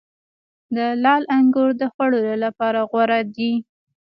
د 0.75 0.77
لعل 1.03 1.23
انګور 1.37 1.69
د 1.81 1.83
خوړلو 1.93 2.33
لپاره 2.45 2.79
غوره 2.89 3.19
دي. 3.35 3.53